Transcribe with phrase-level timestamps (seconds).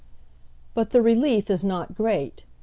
[0.73, 2.43] But the relief is not great.